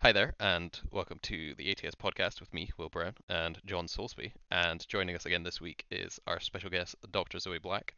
[0.00, 4.30] Hi there, and welcome to the ATS podcast with me, Will Brown, and John Soulsby.
[4.48, 7.40] And joining us again this week is our special guest, Dr.
[7.40, 7.94] Zoe Black,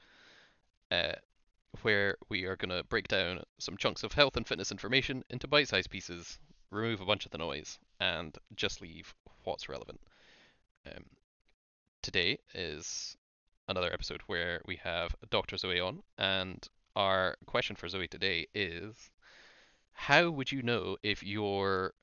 [0.91, 1.13] uh,
[1.83, 5.47] where we are going to break down some chunks of health and fitness information into
[5.47, 6.39] bite sized pieces,
[6.71, 9.12] remove a bunch of the noise, and just leave
[9.45, 10.01] what's relevant.
[10.87, 11.05] Um,
[12.03, 13.14] today is
[13.69, 15.59] another episode where we have Dr.
[15.59, 19.11] Zoe on, and our question for Zoe today is
[19.93, 21.95] how would you know if your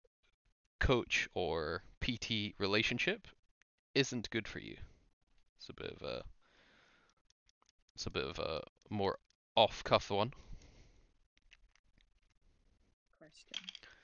[0.79, 3.27] coach or PT relationship
[3.95, 4.77] isn't good for you?
[5.57, 6.23] It's a bit of a
[7.95, 9.19] it's a bit of a more
[9.55, 10.33] off cuff one.
[13.17, 13.57] question.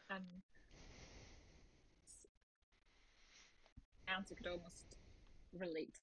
[0.10, 0.44] Um,
[4.08, 4.96] answer could almost
[5.54, 6.00] relate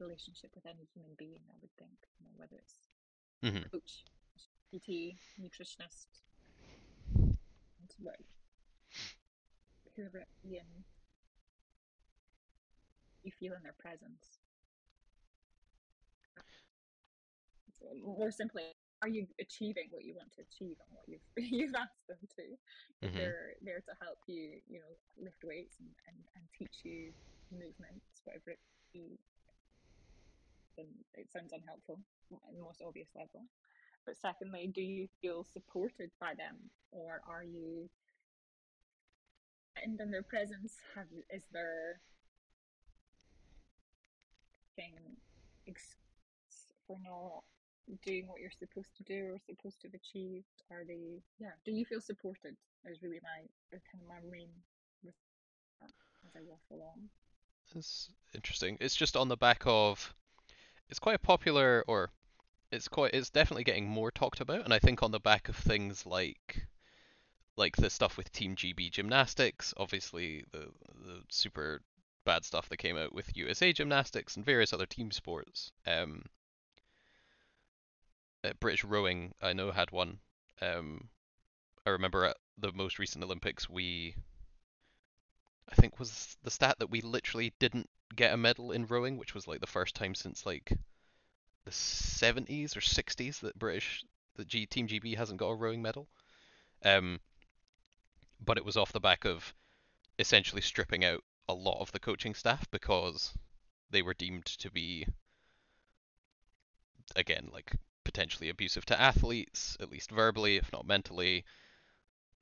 [0.00, 1.40] relationship with any human being.
[1.50, 2.88] I would think, you know, whether it's
[3.42, 4.04] hmm coach,
[4.70, 6.06] PT, nutritionist,
[9.96, 10.28] whoever it
[13.22, 14.38] you feel in their presence.
[18.04, 18.64] More simply,
[19.02, 22.44] are you achieving what you want to achieve and what you've you've asked them to?
[23.02, 26.82] If hmm they're there to help you, you know, lift weights and, and, and teach
[26.84, 27.12] you
[27.52, 29.18] movements, whatever it be,
[30.76, 32.00] then it sounds unhelpful
[32.32, 33.46] at the most obvious level.
[34.06, 36.56] But secondly, do you feel supported by them,
[36.92, 37.88] or are you
[39.82, 40.76] and in their presence?
[40.94, 42.00] Have is there
[44.76, 44.94] thing
[46.86, 47.44] for not
[48.04, 50.46] doing what you're supposed to do or supposed to have achieved?
[50.70, 51.52] Are they yeah?
[51.64, 52.56] Do you feel supported?
[52.90, 54.48] Is really my kind of my main
[56.24, 57.08] as I walk along.
[57.74, 58.78] It's interesting.
[58.80, 60.14] It's just on the back of
[60.88, 62.10] it's quite a popular or
[62.70, 65.56] it's quite it's definitely getting more talked about, and I think on the back of
[65.56, 66.66] things like
[67.56, 70.68] like the stuff with Team GB gymnastics, obviously the
[71.04, 71.80] the super
[72.24, 75.72] bad stuff that came out with USA gymnastics and various other team sports.
[75.86, 76.24] Um,
[78.44, 80.18] uh, British rowing, I know, had one.
[80.60, 81.08] Um,
[81.86, 84.14] I remember at the most recent Olympics, we
[85.70, 89.34] I think was the stat that we literally didn't get a medal in rowing, which
[89.34, 90.72] was like the first time since like
[91.68, 94.02] the 70s or 60s that British
[94.36, 96.08] the G Team GB hasn't got a rowing medal.
[96.82, 97.20] Um,
[98.40, 99.52] but it was off the back of
[100.18, 103.34] essentially stripping out a lot of the coaching staff because
[103.90, 105.06] they were deemed to be
[107.16, 107.72] again like
[108.04, 111.44] potentially abusive to athletes, at least verbally, if not mentally.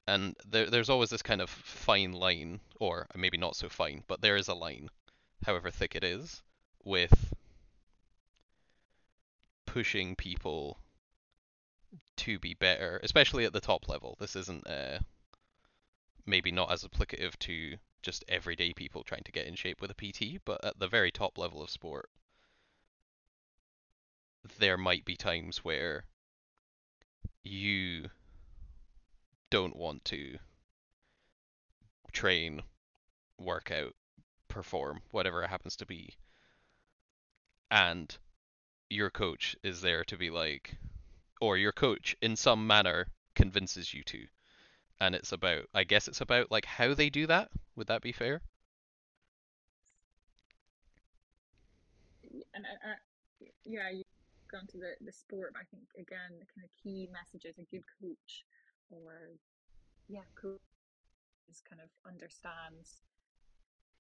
[0.07, 4.21] And there, there's always this kind of fine line, or maybe not so fine, but
[4.21, 4.89] there is a line,
[5.45, 6.43] however thick it is,
[6.85, 7.33] with
[9.77, 10.79] pushing people
[12.17, 14.17] to be better, especially at the top level.
[14.19, 15.01] This isn't uh,
[16.25, 19.95] maybe not as applicative to just everyday people trying to get in shape with a
[19.95, 22.09] PT, but at the very top level of sport,
[24.59, 26.05] there might be times where
[27.43, 28.09] you
[29.51, 30.39] don't want to
[32.13, 32.63] train,
[33.39, 33.95] work out,
[34.49, 36.15] perform, whatever it happens to be,
[37.71, 38.17] and
[38.89, 40.77] your coach is there to be like,
[41.41, 44.27] or your coach in some manner convinces you to.
[45.01, 47.51] And it's about, I guess it's about like how they do that.
[47.77, 48.41] Would that be fair?
[52.55, 52.95] And I, I,
[53.65, 54.07] yeah, you've
[54.51, 55.53] gone to the the sport.
[55.53, 58.45] But I think again, the kind of key message is a good coach,
[58.91, 59.37] or
[60.09, 60.61] yeah, coach
[61.51, 63.03] is kind of understands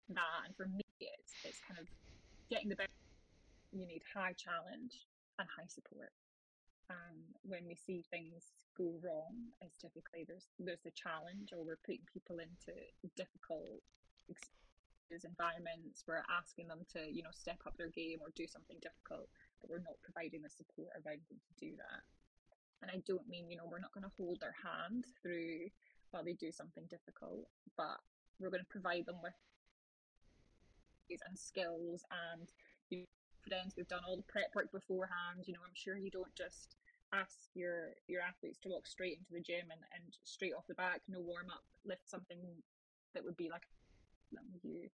[0.08, 0.46] that.
[0.46, 1.86] And for me, it's it's kind of
[2.48, 2.90] getting the best.
[3.76, 5.04] You need high challenge
[5.36, 6.16] and high support.
[6.88, 11.84] Um, when we see things go wrong, is typically there's there's a challenge, or we're
[11.84, 12.72] putting people into
[13.20, 13.84] difficult
[15.12, 16.08] environments.
[16.08, 19.28] We're asking them to you know step up their game or do something difficult,
[19.60, 22.00] but we're not providing the support around them to do that.
[22.80, 25.68] And I don't mean you know we're not going to hold their hand through
[26.16, 27.44] while they do something difficult,
[27.76, 28.00] but
[28.40, 29.36] we're going to provide them with
[31.08, 32.50] and skills and
[32.90, 33.04] you
[33.46, 33.74] confidence.
[33.76, 35.46] We've done all the prep work beforehand.
[35.46, 36.76] You know, I'm sure you don't just
[37.14, 40.74] ask your your athletes to walk straight into the gym and, and straight off the
[40.74, 42.38] back, no warm up, lift something
[43.14, 43.62] that would be like.
[44.62, 44.88] You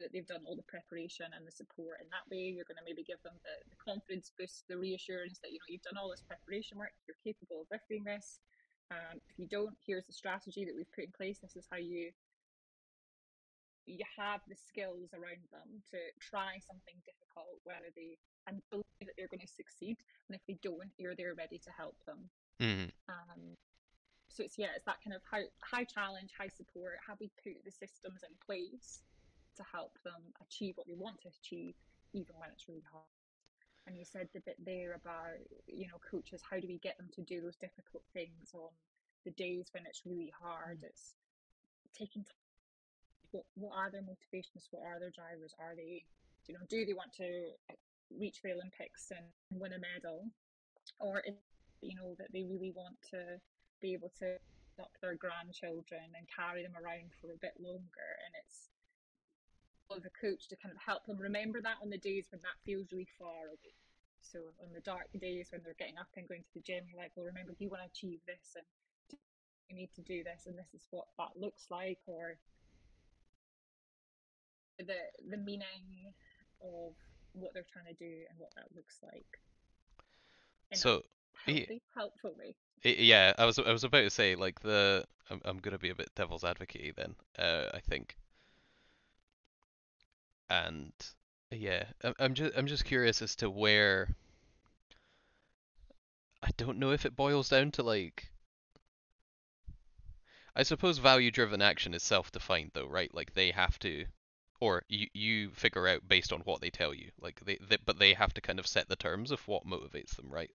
[0.00, 2.50] that they've done all the preparation and the support in that way.
[2.50, 5.70] You're going to maybe give them the, the confidence boost, the reassurance that you know
[5.70, 8.42] you've done all this preparation work, you're capable of lifting this.
[8.90, 11.38] Um, if you don't, here's the strategy that we've put in place.
[11.38, 12.10] This is how you
[13.86, 19.14] you have the skills around them to try something difficult, whether they and believe that
[19.16, 19.98] they're going to succeed.
[20.28, 22.30] And if they don't, you're there ready to help them.
[22.60, 23.56] hmm Um,
[24.28, 26.98] so it's yeah, it's that kind of high, high challenge, high support.
[27.06, 29.02] How we put the systems in place
[29.56, 31.74] to help them achieve what they want to achieve,
[32.14, 33.04] even when it's really hard.
[33.86, 35.36] And you said the bit there about
[35.66, 36.40] you know coaches.
[36.48, 38.70] How do we get them to do those difficult things on
[39.24, 40.80] the days when it's really hard?
[40.80, 40.88] Mm.
[40.88, 41.14] It's
[41.92, 42.41] taking time.
[43.32, 44.68] What what are their motivations?
[44.70, 45.54] What are their drivers?
[45.58, 46.04] Are they
[46.46, 47.52] you know do they want to
[48.12, 50.28] reach the Olympics and win a medal,
[51.00, 51.34] or is
[51.82, 53.40] you know that they really want to
[53.80, 54.38] be able to
[54.80, 58.72] up their grandchildren and carry them around for a bit longer and it's
[59.92, 62.56] of a coach to kind of help them remember that on the days when that
[62.64, 63.76] feels really far away
[64.24, 66.96] so on the dark days when they're getting up and going to the gym you're
[66.96, 68.64] like well remember you want to achieve this and
[69.68, 72.40] you need to do this and this is what that looks like or
[74.86, 76.12] the the meaning
[76.62, 76.92] of
[77.32, 79.38] what they're trying to do and what that looks like
[80.74, 81.02] so
[81.46, 85.58] healthy, helpful way yeah, I was I was about to say like the I'm I'm
[85.58, 87.14] gonna be a bit devil's advocate then.
[87.38, 88.16] Uh, I think.
[90.50, 90.92] And
[91.50, 94.08] yeah, I'm I'm just I'm just curious as to where.
[96.42, 98.30] I don't know if it boils down to like.
[100.54, 103.14] I suppose value-driven action is self-defined though, right?
[103.14, 104.04] Like they have to,
[104.62, 107.10] or you you figure out based on what they tell you.
[107.20, 110.14] Like they, they but they have to kind of set the terms of what motivates
[110.14, 110.52] them, right?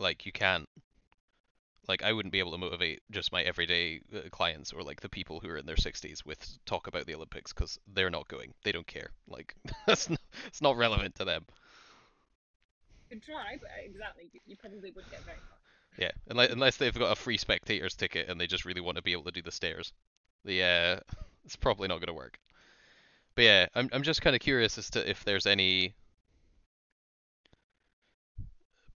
[0.00, 0.68] Like you can't
[1.86, 5.08] like I wouldn't be able to motivate just my everyday uh, clients or like the
[5.08, 8.54] people who are in their 60s with talk about the Olympics because they're not going.
[8.64, 9.10] They don't care.
[9.28, 9.54] Like
[9.86, 11.46] that's not, it's not relevant to them.
[13.08, 15.58] You could try, but exactly, you probably wouldn't get very far.
[15.98, 19.02] Yeah, unless, unless they've got a free spectators ticket and they just really want to
[19.02, 19.92] be able to do the stairs.
[20.46, 20.50] Uh,
[21.44, 22.38] it's probably not going to work.
[23.34, 25.94] But yeah, I'm I'm just kind of curious as to if there's any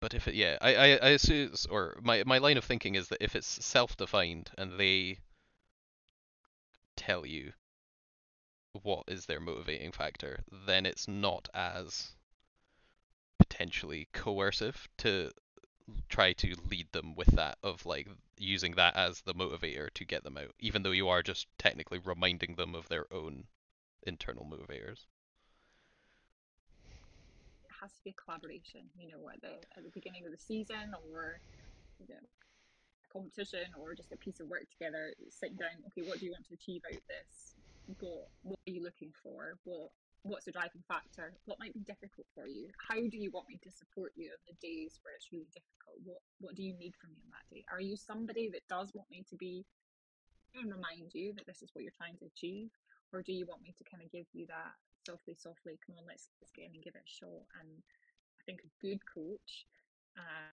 [0.03, 3.07] but if it, yeah, I, I, I assume, or my, my line of thinking is
[3.09, 5.21] that if it's self-defined and they
[6.97, 7.53] tell you
[8.83, 12.17] what is their motivating factor, then it's not as
[13.39, 15.31] potentially coercive to
[16.09, 18.09] try to lead them with that of like
[18.39, 21.99] using that as the motivator to get them out, even though you are just technically
[21.99, 23.45] reminding them of their own
[24.05, 25.07] internal motivators
[27.65, 28.83] It has to be a collaboration.
[28.99, 31.41] You know, at the at the beginning of the season or
[31.99, 35.71] you know, a competition or just a piece of work together, sitting down.
[35.89, 37.55] Okay, what do you want to achieve out of this?
[38.01, 39.57] What what are you looking for?
[39.65, 39.91] What
[40.23, 41.35] what's the driving factor?
[41.47, 42.71] What might be difficult for you?
[42.79, 45.99] How do you want me to support you on the days where it's really difficult?
[46.05, 47.65] What what do you need from me on that day?
[47.71, 49.67] Are you somebody that does want me to be
[50.55, 52.71] and remind you that this is what you're trying to achieve?
[53.13, 54.73] Or do you want me to kind of give you that
[55.05, 57.45] softly, softly, come on, let's, let's get in and give it a shot.
[57.61, 57.83] And
[58.39, 59.67] I think a good coach,
[60.17, 60.51] uh,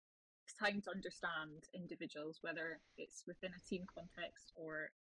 [0.45, 4.93] it's time to understand individuals, whether it's within a team context or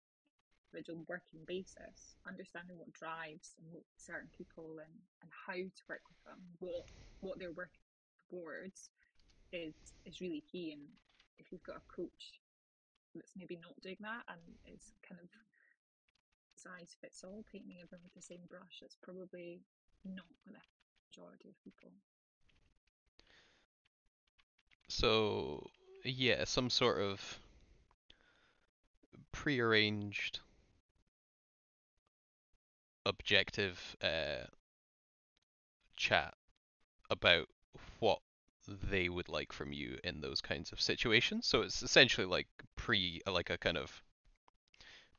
[0.73, 4.93] individual working basis, understanding what drives and what certain people and,
[5.23, 6.89] and how to work with them, what
[7.21, 7.85] what they're working
[8.31, 8.91] towards
[9.53, 9.75] is
[10.07, 10.73] is really key.
[10.73, 10.83] And
[11.39, 12.41] if you've got a coach
[13.15, 15.29] that's maybe not doing that and is kind of
[16.57, 18.81] size fits all, painting everyone with the same brush.
[18.83, 19.61] It's probably
[20.05, 20.63] not for the
[21.11, 21.91] majority of people.
[24.89, 25.71] So,
[26.05, 27.41] yeah, some sort of
[29.33, 30.41] prearranged
[33.05, 34.47] objective uh,
[35.97, 36.35] chat
[37.11, 37.47] about
[38.01, 38.21] what
[38.67, 41.47] they would like from you in those kinds of situations.
[41.47, 44.03] So it's essentially like pre, like a kind of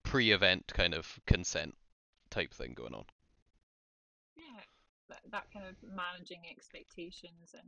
[0.03, 1.75] pre-event kind of consent
[2.29, 3.05] type thing going on.
[4.35, 4.61] Yeah,
[5.09, 7.67] that, that kind of managing expectations and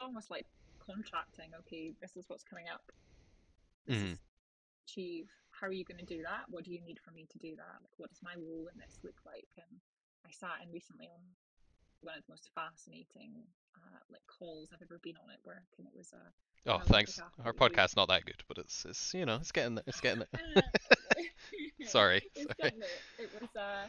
[0.00, 0.46] almost like
[0.84, 1.50] contracting.
[1.60, 2.82] Okay, this is what's coming up.
[3.86, 4.12] This mm-hmm.
[4.12, 4.18] is
[4.86, 5.28] achieve.
[5.64, 6.44] How are you going to do that?
[6.52, 7.80] What do you need from me to do that?
[7.80, 9.48] Like, what does my role in this look like?
[9.56, 9.80] And
[10.20, 11.24] I sat in recently on
[12.04, 13.32] one of the most fascinating
[13.72, 16.20] uh, like calls I've ever been on at work, and it was a
[16.68, 17.16] Oh, thanks.
[17.48, 19.88] Our podcast's not that good, but it's it's you know it's getting there.
[19.88, 20.36] It's getting there.
[21.88, 22.20] Sorry.
[22.36, 22.60] It's Sorry.
[22.60, 23.00] Getting there.
[23.16, 23.88] It was uh,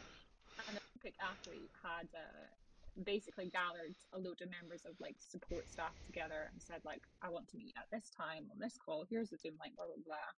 [0.72, 2.48] an Olympic athlete had uh,
[3.04, 7.28] basically gathered a load of members of like support staff together and said like, I
[7.28, 9.04] want to meet at this time on this call.
[9.08, 9.76] Here's the Zoom link.
[9.76, 10.32] Blah blah blah.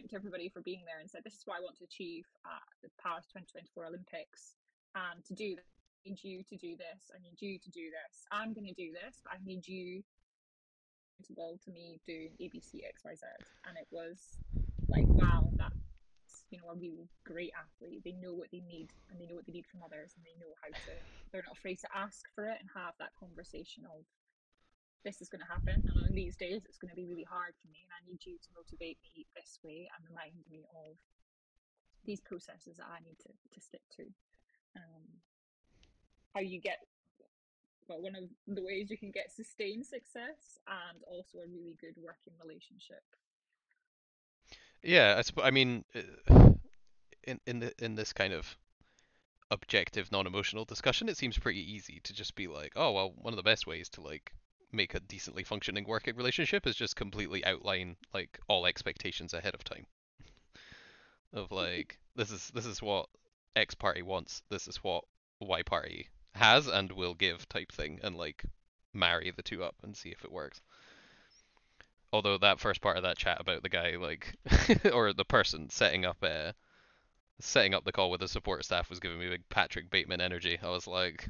[0.00, 2.64] Thanked everybody for being there and said, this is what I want to achieve at
[2.80, 4.56] the Paris 2024 Olympics.
[4.96, 7.12] And to do that, I need you to do this.
[7.12, 8.24] I need you to do this.
[8.32, 10.00] I'm going to do this, but I need you
[11.20, 13.28] accountable to me doing ABC, X, Y, Z.
[13.68, 14.40] And it was
[14.88, 18.00] like, wow, that's you know, a really great athlete.
[18.00, 20.32] They know what they need and they know what they need from others and they
[20.40, 20.96] know how to,
[21.28, 24.08] they're not afraid to ask for it and have that conversation of,
[25.04, 25.82] this is going to happen.
[26.06, 27.84] And these days, it's going to be really hard for me.
[27.84, 30.96] And I need you to motivate me this way and remind me of
[32.04, 34.04] these processes that I need to, to stick to.
[34.76, 35.04] Um,
[36.34, 36.78] how you get
[37.88, 41.94] well, one of the ways you can get sustained success and also a really good
[42.00, 43.02] working relationship.
[44.82, 46.52] Yeah, I, supp- I mean, uh,
[47.24, 48.56] in in the, in this kind of
[49.50, 53.36] objective, non-emotional discussion, it seems pretty easy to just be like, oh well, one of
[53.36, 54.32] the best ways to like
[54.72, 59.64] make a decently functioning working relationship is just completely outline like all expectations ahead of
[59.64, 59.86] time.
[61.32, 63.08] Of like, this is this is what
[63.54, 65.04] X party wants, this is what
[65.40, 68.44] Y party has and will give type thing, and like
[68.92, 70.60] marry the two up and see if it works.
[72.12, 74.34] Although that first part of that chat about the guy like
[74.92, 76.54] or the person setting up a
[77.40, 80.58] setting up the call with the support staff was giving me big Patrick Bateman energy.
[80.62, 81.28] I was like,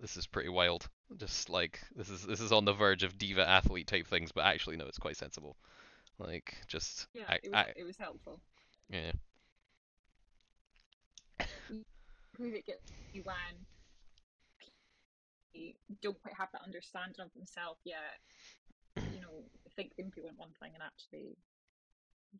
[0.00, 0.88] this is pretty wild.
[1.16, 4.44] Just like this is this is on the verge of diva athlete type things, but
[4.44, 5.56] actually no, it's quite sensible.
[6.18, 8.40] Like just Yeah, I, it was, I it was helpful.
[8.90, 9.12] yeah.
[12.34, 13.66] Prove it gets you when
[16.02, 18.20] don't quite have that understanding of themselves yet.
[19.10, 19.42] You know,
[19.74, 21.34] think they want one thing and actually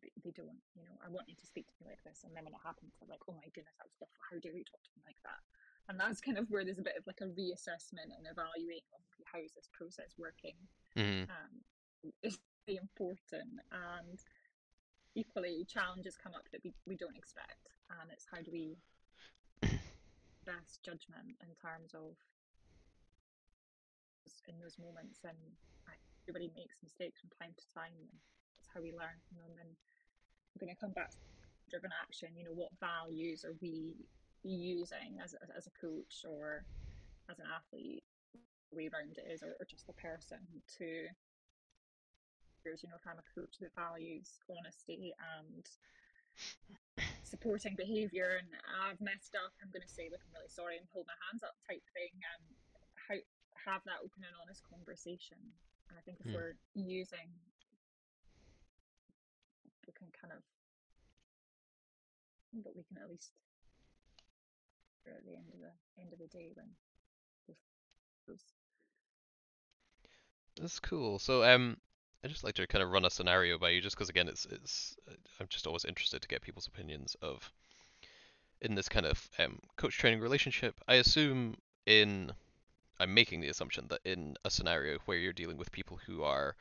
[0.01, 0.59] they, they don't.
[0.77, 2.63] You know, I want you to speak to me like this, and then when it
[2.63, 4.21] happens, I'm like, "Oh my goodness, that was awful.
[4.29, 5.41] How dare you talk to me like that?"
[5.87, 9.25] And that's kind of where there's a bit of like a reassessment and evaluating of
[9.25, 10.55] how is this process working.
[10.95, 11.53] hmm Um,
[12.23, 14.19] is really important, and
[15.15, 18.77] equally challenges come up that we, we don't expect, and it's how do we
[20.45, 22.15] best judgment in terms of
[24.49, 25.37] in those moments and
[26.25, 28.09] everybody makes mistakes from time to time and
[28.57, 29.53] that's how we learn from them.
[29.61, 31.17] And I'm going to come back to
[31.69, 33.93] driven action you know what values are we
[34.43, 36.63] using as a, as a coach or
[37.29, 38.03] as an athlete
[38.71, 40.37] way around it is or, or just a person
[40.77, 41.09] to
[42.65, 45.65] you know kind of coach that values honesty and
[47.23, 50.85] supporting behaviour and I've messed up, I'm going to say, look, I'm really sorry and
[50.93, 52.43] hold my hands up type thing and
[52.97, 53.17] how
[53.69, 55.37] have that open and honest conversation.
[55.89, 56.33] And I think if Hmm.
[56.33, 57.29] we're using,
[59.85, 60.41] we can kind of,
[62.65, 63.31] but we can at least
[65.07, 66.69] at the end of the end of the day when
[70.59, 71.19] That's cool.
[71.19, 71.77] So um,
[72.23, 74.45] I just like to kind of run a scenario by you, just because again, it's
[74.45, 74.95] it's
[75.39, 77.51] I'm just always interested to get people's opinions of
[78.61, 80.75] in this kind of um coach training relationship.
[80.87, 82.31] I assume in
[82.99, 86.55] I'm making the assumption that in a scenario where you're dealing with people who are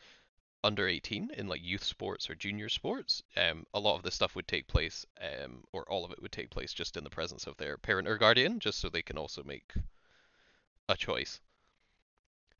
[0.64, 4.34] under 18 in like youth sports or junior sports, um, a lot of this stuff
[4.34, 7.46] would take place, um, or all of it would take place just in the presence
[7.46, 9.72] of their parent or guardian, just so they can also make
[10.88, 11.40] a choice.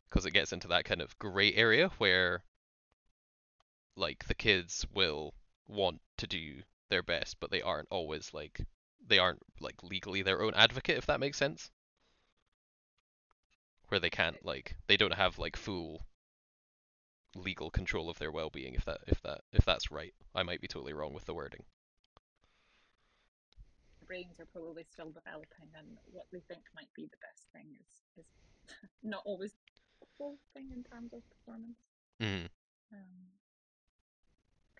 [0.08, 2.42] Because it gets into that kind of gray area where,
[3.96, 5.34] like, the kids will
[5.66, 8.60] want to do their best, but they aren't always like,
[9.06, 11.70] they aren't like legally their own advocate, if that makes sense.
[13.88, 16.06] Where they can't like, they don't have like full
[17.34, 20.68] legal control of their well-being if that if that if that's right i might be
[20.68, 21.62] totally wrong with the wording
[24.06, 28.24] brains are probably still developing and what they think might be the best thing is
[28.24, 28.26] is
[29.04, 29.52] not always
[30.00, 31.78] the full thing in terms of performance.
[32.20, 32.48] mm
[32.92, 33.28] Um,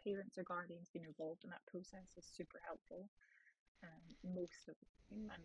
[0.03, 3.09] parents or guardians being involved in that process is super helpful
[3.85, 5.29] um, most of the time.
[5.35, 5.45] And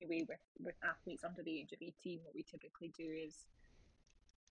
[0.00, 3.44] anyway, with, with athletes under the age of 18, what we typically do is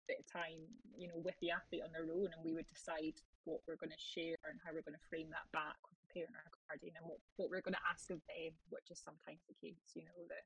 [0.07, 0.65] bit of time,
[0.97, 3.93] you know, with the athlete on their own, and we would decide what we're going
[3.93, 6.97] to share and how we're going to frame that back with the parent or guardian
[6.97, 9.93] and what, what we're going to ask of them, which is sometimes the case.
[9.93, 10.41] You know, the,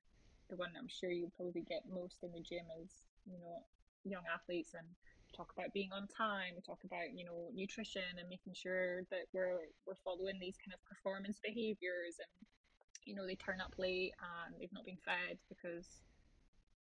[0.51, 3.63] the one I'm sure you probably get most in the gym is, you know,
[4.03, 4.87] young athletes and
[5.35, 9.69] talk about being on time, talk about, you know, nutrition and making sure that we're
[9.85, 12.33] we're following these kind of performance behaviors and
[13.05, 16.05] you know, they turn up late and they've not been fed because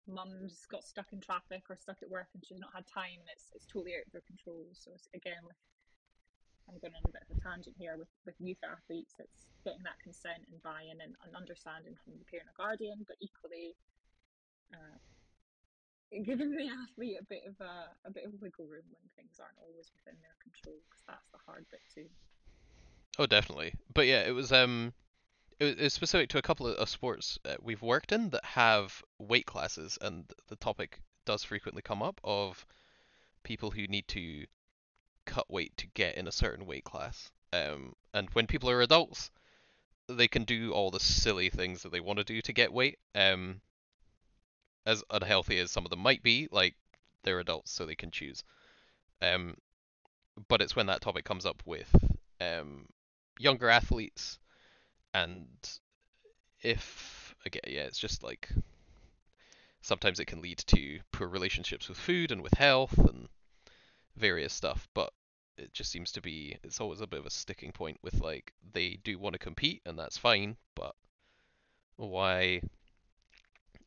[0.07, 3.53] mum's got stuck in traffic or stuck at work and she's not had time it's
[3.53, 4.65] it's totally out of their control.
[4.73, 5.57] So again with
[6.69, 9.83] I'm going on a bit of a tangent here with, with youth athletes, it's getting
[9.83, 13.75] that consent and buy-in and, and understanding from the parent or guardian, but equally
[14.71, 14.97] uh,
[16.23, 19.57] giving the athlete a bit of a, a bit of wiggle room when things aren't
[19.59, 22.07] always within their control because that's the hard bit too.
[23.19, 24.93] oh definitely but yeah it was um
[25.61, 29.97] it was, specific to a couple of, sports we've worked in that have weight classes
[30.01, 32.65] and the topic does frequently come up of
[33.43, 34.45] people who need to
[35.25, 39.29] cut weight to get in a certain weight class Um, and when people are adults,
[40.07, 42.97] they can do all the silly things that they want to do to get weight.
[43.13, 43.61] Um,
[44.85, 46.75] as unhealthy as some of them might be, like
[47.23, 48.43] they're adults, so they can choose.
[49.21, 49.55] Um,
[50.47, 51.93] but it's when that topic comes up with
[52.39, 52.87] um,
[53.37, 54.39] younger athletes,
[55.13, 55.47] and
[56.61, 58.49] if again, yeah, it's just like
[59.81, 63.27] sometimes it can lead to poor relationships with food and with health and
[64.15, 64.87] various stuff.
[64.93, 65.11] But
[65.57, 68.53] it just seems to be it's always a bit of a sticking point with like
[68.73, 70.95] they do want to compete and that's fine, but
[71.97, 72.61] why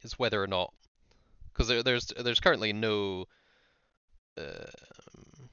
[0.02, 0.72] is whether or not
[1.52, 3.24] because there, there's there's currently no
[4.36, 5.48] um,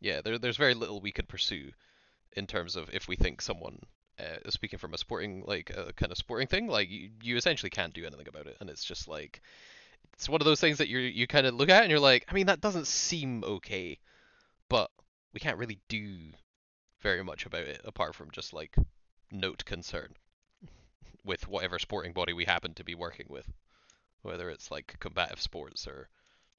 [0.00, 1.70] yeah there, there's very little we could pursue
[2.36, 3.80] in terms of if we think someone
[4.18, 7.70] uh, speaking from a sporting like a kind of sporting thing like you, you essentially
[7.70, 9.42] can't do anything about it and it's just like
[10.14, 12.24] it's one of those things that you you kind of look at and you're like
[12.28, 13.98] I mean that doesn't seem okay
[14.68, 14.90] but
[15.32, 16.16] we can't really do
[17.00, 18.74] very much about it apart from just like
[19.30, 20.14] note concern
[21.24, 23.52] with whatever sporting body we happen to be working with,
[24.22, 26.08] whether it's like combative sports or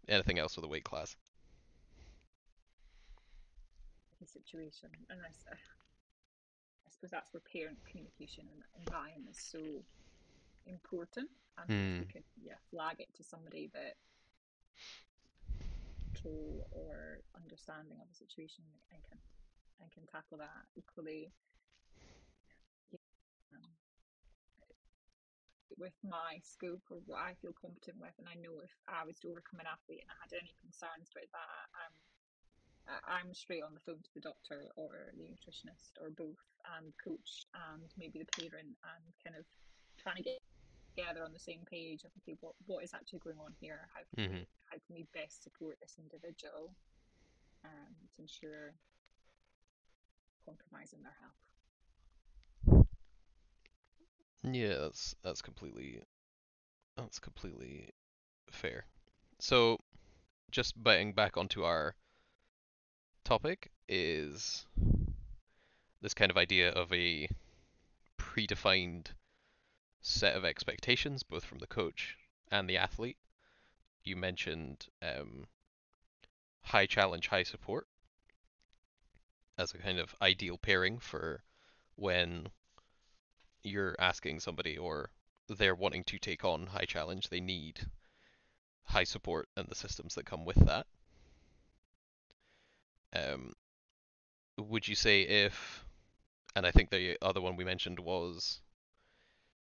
[0.07, 1.15] anything else with a weight class.
[4.21, 5.15] The situation, I,
[6.99, 9.87] Suppose that's where parent communication and, and buy-in is so
[10.67, 11.31] important.
[11.55, 12.11] And if you Hmm.
[12.11, 13.95] can, yeah, flag it to somebody that
[16.11, 19.19] control or understanding of the situation and can
[19.79, 21.31] and can tackle that equally.
[22.91, 22.99] Yeah,
[23.55, 23.71] um,
[25.79, 29.15] with my scope or what I feel competent with, and I know if I was
[29.23, 31.95] to overcome an athlete and I had any concerns about that, um,
[33.07, 36.41] I'm straight on the phone to the doctor or the nutritionist or both,
[36.77, 39.45] and coach and maybe the parent, and kind of
[40.01, 40.39] trying to get
[40.97, 43.87] together on the same page of okay, what what is actually going on here?
[43.93, 44.33] How can Mhm.
[44.33, 46.75] we how can we best support this individual
[47.65, 48.73] um, to ensure
[50.45, 51.39] compromising their health?
[54.43, 56.01] Yeah, that's that's completely
[56.97, 57.89] that's completely
[58.51, 58.85] fair.
[59.39, 59.79] So,
[60.51, 61.95] just getting back onto our
[63.29, 64.65] topic is
[66.01, 67.29] this kind of idea of a
[68.17, 69.05] predefined
[70.01, 72.17] set of expectations, both from the coach
[72.51, 73.17] and the athlete.
[74.03, 75.45] You mentioned um,
[76.63, 77.85] high challenge, high support
[79.59, 81.43] as a kind of ideal pairing for
[81.97, 82.47] when
[83.61, 85.11] you're asking somebody or
[85.47, 87.81] they're wanting to take on high challenge, they need
[88.85, 90.87] high support and the systems that come with that.
[93.13, 93.53] Um,
[94.57, 95.83] would you say if,
[96.55, 98.61] and I think the other one we mentioned was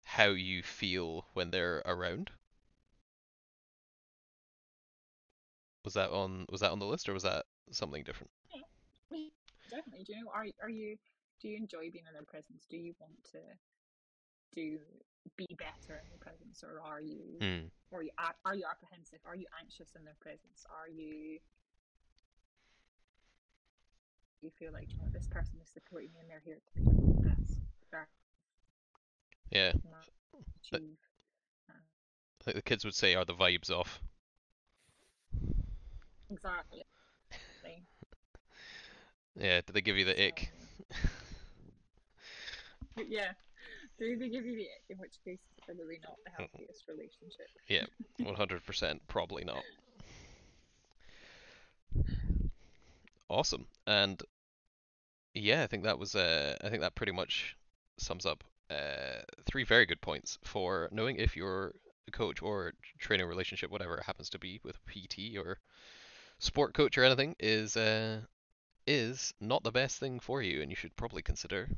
[0.06, 2.32] how you feel when they're around?
[5.84, 8.30] Was that on was that on the list or was that something different?
[8.54, 9.30] Yeah,
[9.70, 10.04] definitely.
[10.04, 10.32] Do you know?
[10.34, 10.98] Are are you
[11.42, 12.66] do you enjoy being in their presence?
[12.70, 13.40] Do you want to
[14.56, 14.80] do
[15.38, 17.68] be better in their presence, or are you Hmm.
[17.92, 19.20] or you are, are you apprehensive?
[19.26, 20.66] Are you anxious in their presence?
[20.70, 21.40] Are you
[24.42, 27.28] you feel like you know this person is supporting me and they're here to the
[27.28, 27.60] best
[29.52, 30.08] Yeah, not
[30.62, 30.98] achieve.
[31.70, 31.74] Uh,
[32.46, 34.02] like the kids would say, are the vibes off?
[36.30, 36.84] exactly.
[39.40, 40.52] Yeah, did they give you the ick?
[42.98, 43.32] So, yeah.
[44.00, 44.84] Do they give you the ick?
[44.90, 47.48] In which case, it's probably not the healthiest relationship.
[47.68, 47.86] Yeah,
[48.22, 49.64] 100% probably not.
[53.30, 53.68] Awesome.
[53.86, 54.22] And
[55.34, 57.56] yeah, I think that was uh I think that pretty much
[57.98, 61.74] sums up uh three very good points for knowing if your
[62.12, 65.60] coach or training relationship whatever it happens to be with PT or
[66.40, 68.22] sport coach or anything is uh
[68.88, 71.70] is not the best thing for you and you should probably consider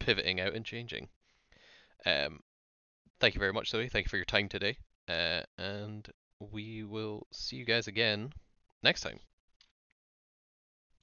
[0.00, 1.08] pivoting out and changing.
[2.06, 2.40] Um
[3.20, 3.88] thank you very much Zoe.
[3.88, 4.78] Thank you for your time today.
[5.08, 6.08] Uh and
[6.40, 8.32] we will see you guys again
[8.82, 9.20] next time.